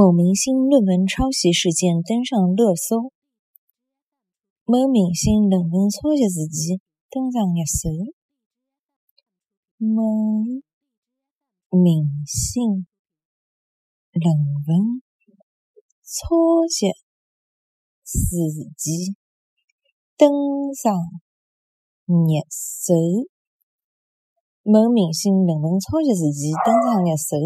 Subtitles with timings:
[0.00, 3.12] 某明星论文抄袭事件登上热搜。
[4.64, 6.80] 某明星论文抄袭事件
[7.10, 7.90] 登上热搜。
[9.76, 10.56] 某
[11.68, 12.86] 明星
[14.14, 14.34] 论
[14.66, 15.02] 文
[16.06, 16.92] 抄袭
[18.02, 19.14] 事件
[20.16, 20.32] 登
[20.74, 20.94] 上
[22.06, 22.94] 热搜。
[24.62, 27.36] 某明星论文抄袭事件登上热搜。